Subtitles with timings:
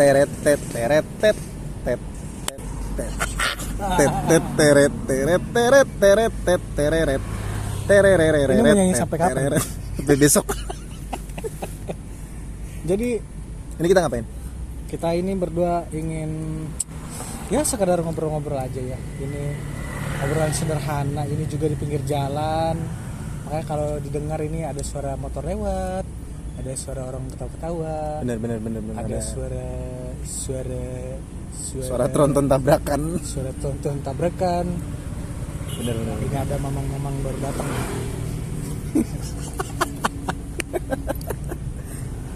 [0.00, 1.36] teret tet teret tet
[1.84, 2.00] tet
[2.96, 3.12] tet
[4.00, 7.22] tet tet teret teret teret teret tet tereret
[7.84, 9.36] tereret Ini mau nyanyi sampai kapan?
[9.36, 9.64] tereret.
[10.00, 10.46] Sampai besok
[12.88, 13.08] Jadi
[13.76, 14.40] ini kita ngapain
[14.90, 16.30] kita ini berdua ingin
[17.46, 18.98] ya sekadar ngobrol-ngobrol aja ya.
[19.22, 19.42] Ini
[20.18, 21.22] obrolan sederhana.
[21.30, 22.74] Ini juga di pinggir jalan.
[23.46, 26.02] Makanya kalau didengar ini ada suara motor lewat,
[26.60, 29.72] ada suara orang ketawa-ketawa, bener bener bener bener ada suara
[30.28, 30.84] suara
[31.56, 33.16] suara suara tronton tabrakan.
[33.24, 34.66] Suara tonton tabrakan.
[35.80, 37.64] bener bener Ini ada mamang-mamang baru datang.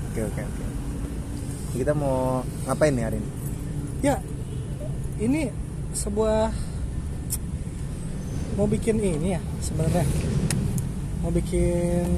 [0.08, 0.64] oke oke oke.
[1.76, 3.28] Kita mau ngapain nih hari ini?
[4.00, 4.16] Ya,
[5.20, 5.52] ini
[5.92, 6.48] sebuah
[8.56, 10.08] mau bikin ini ya sebenarnya.
[11.20, 12.08] Mau bikin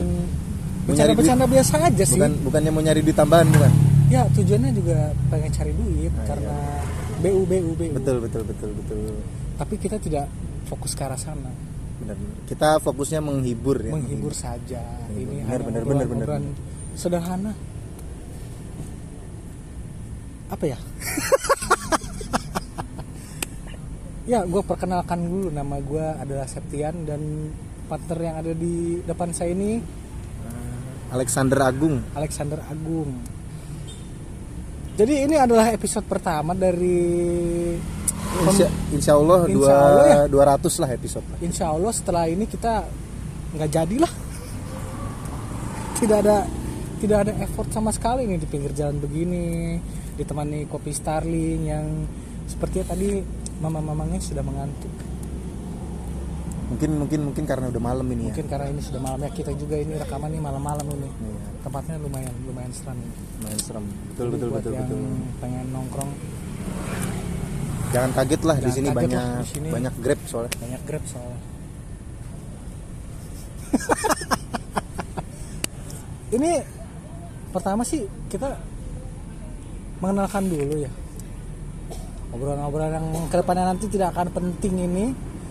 [0.86, 2.14] bercanda-bercanda biasa aja sih.
[2.14, 3.72] bukan bukannya mau nyari duit tambahan bukan
[4.06, 6.54] Ya tujuannya juga pengen cari duit Ah, karena
[7.18, 7.90] BU BU BU.
[7.92, 8.98] betul betul betul betul
[9.56, 10.26] Tapi kita tidak
[10.64, 11.48] fokus ke arah sana,
[11.98, 14.78] benar kita fokusnya menghibur ya menghibur saja.
[15.08, 15.32] Menghibur.
[15.32, 16.40] Ini Benar, hanya benar, benar, benar,
[16.92, 17.52] sederhana.
[20.46, 20.78] Apa ya?
[24.28, 27.50] ya, gue perkenalkan dulu nama gue adalah Septian dan
[27.86, 29.78] partner yang ada di depan saya ini
[31.12, 33.10] Alexander Agung Alexander Agung.
[34.96, 36.96] Jadi ini adalah episode pertama dari
[38.36, 39.76] Insya, insya Allah Insya
[40.28, 40.60] dua ya.
[40.60, 42.84] 200 lah episode Insya Allah setelah ini kita
[43.56, 44.12] nggak jadilah.
[45.96, 46.44] Tidak ada
[46.96, 49.76] tidak ada effort sama sekali nih di pinggir jalan begini,
[50.16, 51.86] ditemani kopi Starling yang
[52.48, 53.20] sepertinya tadi
[53.60, 54.92] mama-mamangnya sudah mengantuk.
[56.66, 58.34] Mungkin mungkin mungkin karena udah malam ini ya.
[58.34, 61.08] Mungkin karena ini sudah malamnya kita juga ini rekaman nih malam-malam ini.
[61.08, 63.14] Iya, Tempatnya lumayan lumayan seram ini.
[63.38, 63.84] main serem.
[63.86, 65.02] Betul Jadi betul buat betul yang betul.
[65.38, 66.10] pengen nongkrong
[67.86, 69.68] jangan kaget lah di sini banyak lah, di sini.
[69.70, 70.52] banyak grab soalnya.
[70.58, 71.38] banyak grab soalnya.
[76.36, 76.52] Ini
[77.54, 78.58] pertama sih kita
[80.02, 80.90] mengenalkan dulu ya.
[82.34, 85.04] Obrolan-obrolan yang ke depannya nanti tidak akan penting ini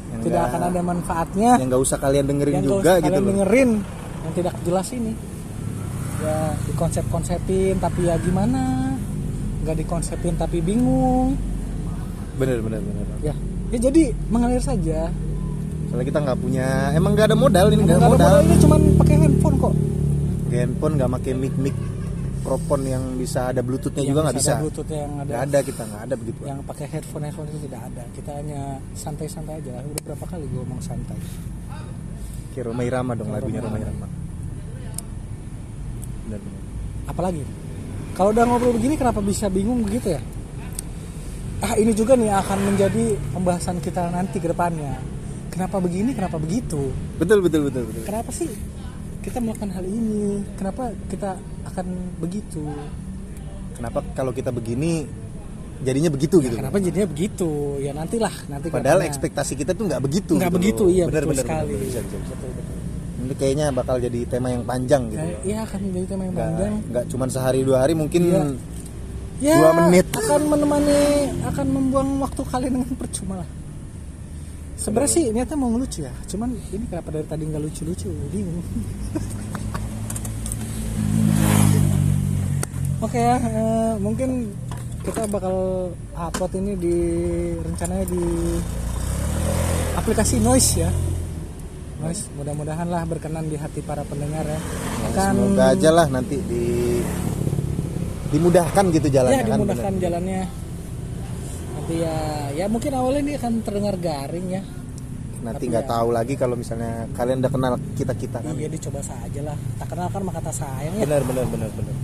[0.07, 1.51] Yang tidak nggak- akan ada manfaatnya.
[1.57, 3.29] yang nggak usah kalian dengerin yang juga usah gitu kalian loh.
[3.31, 3.69] dengerin.
[4.21, 5.13] Yang tidak jelas ini.
[6.16, 8.95] Ya dikonsep-konsepin tapi ya gimana?
[9.61, 11.35] Nggak dikonsepin tapi bingung.
[12.35, 13.05] Bener bener bener.
[13.21, 13.33] Ya
[13.69, 15.09] ya jadi mengalir saja.
[15.85, 18.45] Soalnya kita nggak punya emang nggak ada modal ini nggak ada modal modal.
[18.45, 19.73] ini cuman pakai handphone kok.
[20.47, 21.75] Handphone nggak pakai mic mic
[22.45, 25.59] propon yang bisa ada bluetoothnya Yang juga nggak bisa ada bluetooth yang ada, nggak ada.
[25.66, 26.39] kita nggak ada begitu.
[26.45, 28.03] Yang pakai headphone headphone itu tidak ada.
[28.13, 28.61] Kita hanya
[28.94, 29.72] santai-santai aja.
[29.81, 31.17] Udah berapa kali gue ngomong santai?
[32.53, 34.07] Kayak Roma Irama dong Kayak lagunya Roma Irama.
[36.29, 36.41] Bener
[37.09, 37.44] apalagi?
[38.16, 40.22] Kalau udah ngobrol begini kenapa bisa bingung begitu ya?
[41.63, 45.00] Ah ini juga nih akan menjadi pembahasan kita nanti ke depannya.
[45.51, 46.91] Kenapa begini kenapa begitu?
[47.16, 48.03] Betul betul betul betul.
[48.03, 48.51] Kenapa sih
[49.25, 51.34] kita melakukan hal ini kenapa kita
[51.66, 51.86] akan
[52.22, 52.62] begitu
[53.74, 55.09] kenapa kalau kita begini
[55.81, 57.50] jadinya begitu gitu kenapa jadinya begitu
[57.81, 59.09] ya nantilah nanti padahal ke depannya.
[59.12, 60.94] ekspektasi kita tuh nggak begitu nggak gitu begitu loh.
[60.94, 62.34] iya bener, betul bener, sekali bener, bisa, bisa, bisa.
[62.38, 62.74] betul betul
[63.25, 66.47] ini kayaknya bakal jadi tema yang panjang gitu Kayak, iya akan menjadi tema yang nggak
[66.47, 68.42] panjang nggak cuma sehari dua hari mungkin Iya.
[69.44, 70.06] ya Dua menit.
[70.16, 71.02] akan menemani
[71.44, 73.50] akan membuang waktu kalian dengan percuma lah
[74.85, 76.13] sebenarnya sih niatnya mau ngelucu ya.
[76.29, 78.09] Cuman ini kenapa dari tadi nggak lucu-lucu?
[78.29, 78.62] Bingung.
[83.01, 84.53] Oke ya eh, mungkin
[85.01, 86.95] kita bakal upload ini di
[87.66, 88.24] rencananya di
[89.97, 90.90] aplikasi noise ya.
[92.06, 94.59] Noise mudah-mudahan lah berkenan di hati para pendengar ya.
[95.09, 96.66] Akan semoga aja lah nanti di
[98.29, 100.03] dimudahkan gitu jalannya ya kan dimudahkan bener.
[100.03, 100.41] jalannya
[101.75, 102.18] nanti ya
[102.53, 104.62] ya mungkin awalnya ini akan terdengar garing ya.
[105.44, 108.53] Nanti nggak ya- tahu lagi kalau misalnya kalian udah kenal kita kita kan.
[108.56, 109.58] Iya dicoba saja lah.
[109.78, 111.03] Tak kenal kan maka tak sayang ya.
[111.06, 111.96] Benar benar benar benar.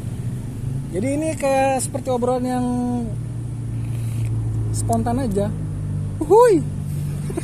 [0.92, 2.66] Jadi ini kayak seperti obrolan yang
[4.72, 5.48] spontan aja.
[6.22, 6.62] Hui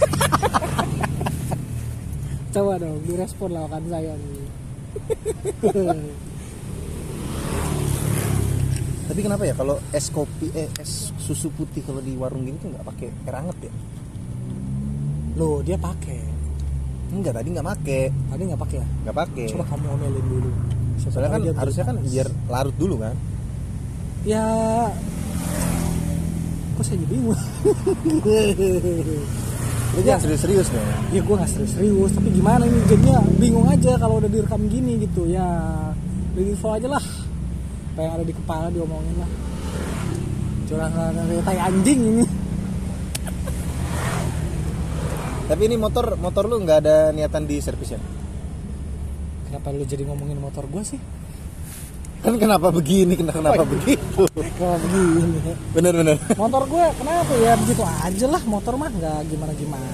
[2.53, 4.45] coba dong direspon lawakan saya nih
[9.17, 9.57] tapi kenapa ya?
[9.57, 13.33] Kalau es kopi eh es susu putih kalau di warung gini tuh nggak pakai air
[13.33, 13.73] hangat ya?
[15.41, 16.21] Loh dia pakai.
[17.09, 18.13] Enggak tadi nggak pakai.
[18.13, 18.85] Tadi nggak pakai ya?
[18.85, 19.45] Nggak pakai.
[19.57, 20.49] Coba kamu omelin dulu.
[21.01, 23.17] Siapa soalnya kan harusnya kan biar larut dulu kan?
[24.21, 24.45] Ya
[26.77, 27.33] kok saya jadi bingung?
[29.97, 32.85] Lu jangan serius-serius nih ya gue nggak serius-serius tapi gimana ini?
[32.85, 35.25] Jadinya bingung aja kalau udah direkam gini gitu.
[35.25, 35.49] Ya
[36.37, 37.01] info aja lah
[37.97, 39.31] apa yang ada di kepala diomongin lah
[40.69, 42.25] curang dari tai anjing ini
[45.49, 48.01] Tapi ini motor motor lu nggak ada niatan di servis ya?
[49.49, 51.01] kenapa lu jadi ngomongin motor gue sih
[52.21, 53.17] Kan kenapa begini?
[53.17, 54.21] Kenapa, kenapa begitu?
[54.61, 56.17] kenapa begini Bener bener.
[56.37, 59.87] motor gue kenapa ya begitu aja lah motor mah nggak gimana gimana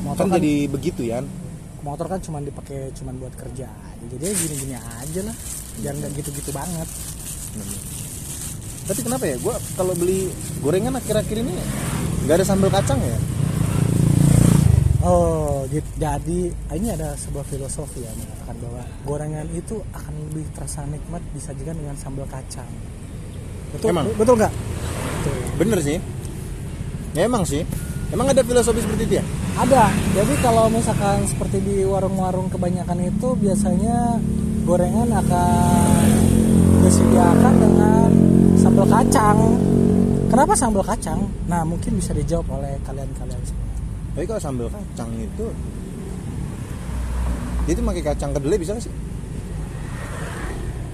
[0.00, 1.20] motor Kan kan, jadi begitu ya.
[1.84, 3.68] motor kan cuma dipakai cuma buat kerja
[4.08, 5.36] jadi gini gini aja lah
[5.78, 6.88] biar nggak gitu gitu banget
[8.90, 9.38] Tapi kenapa ya?
[9.38, 10.26] Gua kalau beli
[10.66, 11.54] gorengan akhir-akhir ini
[12.26, 13.18] nggak ada sambal kacang ya?
[15.00, 16.40] oh gitu jadi
[16.76, 21.96] ini ada sebuah filosofi ya mengatakan bahwa gorengan itu akan lebih terasa nikmat disajikan dengan
[21.96, 22.68] sambal kacang
[23.72, 24.12] betul Emang?
[24.18, 24.52] betul nggak
[25.60, 26.00] Bener sih.
[27.12, 27.68] Ya emang sih.
[28.10, 29.24] Emang ada filosofi seperti itu ya?
[29.60, 29.92] Ada.
[30.16, 34.16] Jadi kalau misalkan seperti di warung-warung kebanyakan itu biasanya
[34.64, 36.06] gorengan akan
[36.84, 38.08] disediakan dengan
[38.56, 39.38] sambal kacang.
[40.30, 41.26] Kenapa sambal kacang?
[41.50, 43.66] Nah, mungkin bisa dijawab oleh kalian-kalian semua.
[44.14, 45.46] Tapi kalau sambal kacang itu
[47.68, 48.94] dia itu pakai kacang kedelai bisa nggak sih?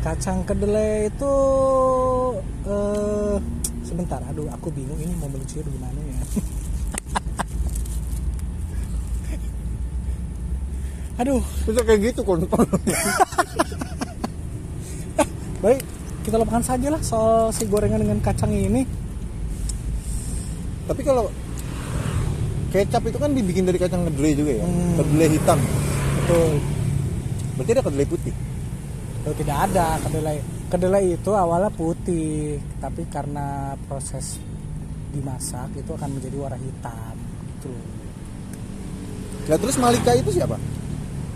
[0.05, 1.35] Kacang kedelai itu
[2.69, 3.37] eh
[3.87, 6.21] sebentar, aduh aku bingung ini mau melucunya gimana ya.
[11.17, 12.65] aduh, Bisa kayak gitu kontol.
[15.57, 15.81] baik
[16.27, 18.83] kita lupakan saja lah soal si gorengan dengan kacang ini.
[20.91, 21.31] Tapi kalau
[22.75, 24.67] kecap itu kan dibikin dari kacang kedelai juga ya.
[24.67, 24.95] Hmm.
[24.99, 25.59] Kedelai hitam.
[26.19, 26.51] Betul.
[27.55, 28.35] Berarti ada kedelai putih.
[29.27, 30.39] Oh, tidak ada kedelai.
[30.67, 34.43] Kedelai itu awalnya putih, tapi karena proses
[35.15, 37.15] dimasak itu akan menjadi warna hitam.
[37.55, 37.71] Gitu.
[39.47, 40.59] Nah, terus Malika itu siapa?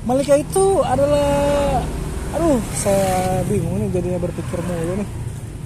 [0.08, 1.81] Malika itu adalah
[2.31, 5.08] aduh, saya bingung nih jadinya berpikir mulu nih.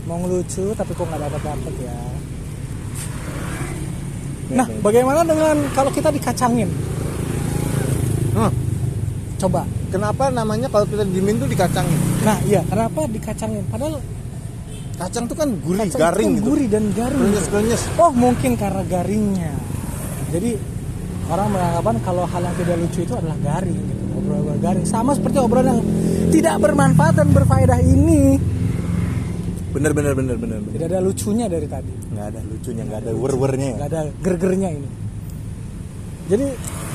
[0.04, 1.98] Mau ngelucu tapi kok nggak dapat dapat ya.
[4.54, 6.68] Nah, bagaimana dengan kalau kita dikacangin?
[8.36, 8.52] Hah,
[9.40, 9.64] Coba.
[9.88, 11.96] kenapa namanya kalau kita diemin tuh dikacangin?
[12.26, 13.64] Nah, iya, kenapa dikacangin?
[13.70, 14.02] Padahal
[14.94, 16.44] Kacang tuh kan gurih, kacang garing gitu.
[16.54, 17.18] gurih dan garing.
[17.18, 17.82] Krenyes, krenyes.
[17.98, 19.50] Oh mungkin karena garingnya.
[20.30, 20.54] Jadi
[21.26, 24.03] orang beranggapan kalau hal yang tidak lucu itu adalah garing gitu.
[24.24, 25.80] Obrolan garing sama seperti obrolan yang
[26.32, 28.40] tidak bermanfaat dan berfaedah ini.
[29.74, 30.58] Bener, bener, bener, bener.
[30.64, 30.72] bener.
[30.80, 31.92] Tidak ada lucunya dari tadi.
[32.14, 33.68] Nggak ada lucunya, nggak ada wer-wernya.
[33.68, 33.76] ya.
[33.76, 34.88] Nggak ada gergernya ini.
[36.24, 36.46] Jadi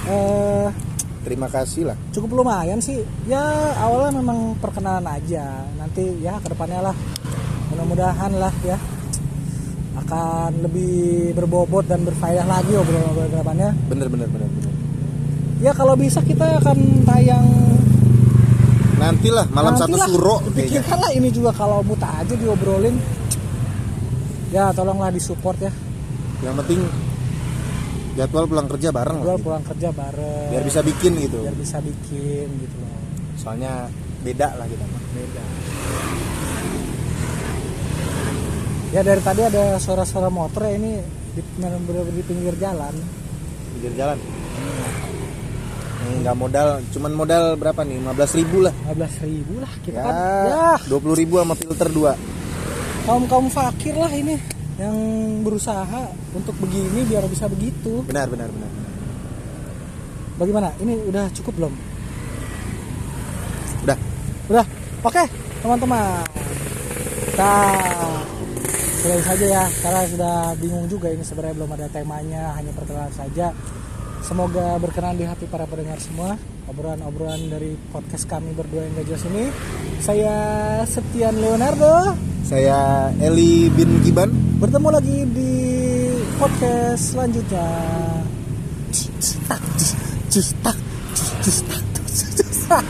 [0.09, 0.67] eh,
[1.19, 1.97] Terima kasih lah.
[2.15, 3.03] cukup lumayan sih.
[3.29, 3.43] Ya
[3.77, 5.67] awalnya memang perkenalan aja.
[5.77, 6.95] Nanti ya ke depannya lah.
[7.69, 8.79] Mudah-mudahan lah ya
[9.99, 13.69] akan lebih berbobot dan berfaedah lagi obrolan-obrolan ke depannya.
[13.91, 14.49] Bener, bener, bener.
[15.59, 17.47] Ya kalau bisa kita akan tayang
[18.99, 20.07] Nantilah malam satu nantilah.
[20.11, 20.83] suro kayaknya.
[20.83, 22.95] Dipikirkan lah ini juga kalau muta aja diobrolin.
[24.51, 25.71] Ya tolonglah disupport ya.
[26.43, 26.79] Yang penting
[28.19, 29.35] jadwal pulang kerja bareng lah.
[29.39, 29.43] gitu.
[29.47, 30.49] pulang kerja bareng.
[30.51, 31.39] Biar bisa bikin gitu.
[31.43, 32.99] biar bisa bikin gitu loh.
[33.39, 33.87] Soalnya
[34.23, 35.03] beda lah kita mah.
[35.15, 35.43] Beda.
[38.89, 40.99] Ya dari tadi ada suara-suara motor ya ini
[41.35, 41.41] di,
[42.15, 42.95] di pinggir jalan.
[43.79, 44.19] Pinggir jalan.
[46.09, 47.97] Nggak modal, cuman modal berapa nih?
[48.01, 48.73] 15 ribu lah.
[48.89, 50.13] 15 ribu lah kita Ya, kan.
[50.49, 52.39] Ya 20 ribu sama filter 2
[53.09, 54.37] kaum kaum fakir lah ini
[54.77, 54.93] yang
[55.41, 58.05] berusaha untuk begini biar bisa begitu.
[58.05, 58.71] Benar, benar, benar.
[60.37, 60.69] Bagaimana?
[60.77, 61.73] Ini udah cukup belum?
[63.83, 63.97] Udah.
[64.47, 64.65] Udah.
[65.03, 65.23] Oke,
[65.65, 66.23] teman-teman.
[67.33, 67.53] Kita
[69.03, 69.65] selesai saja ya.
[69.83, 73.51] Karena sudah bingung juga ini sebenarnya belum ada temanya, hanya perkenalan saja.
[74.29, 76.37] Semoga berkenan di hati para pendengar semua.
[76.69, 79.49] Obrolan-obrolan dari podcast kami berdua yang gak jelas ini.
[80.05, 80.35] Saya
[80.85, 82.13] Septian Leonardo.
[82.45, 84.29] Saya Eli bin Giban.
[84.61, 85.53] Bertemu lagi di
[86.37, 87.73] podcast selanjutnya.
[88.93, 89.63] Cus tak,
[90.29, 90.77] cus tak,
[91.41, 91.81] cus tak,
[92.13, 92.85] cus tak.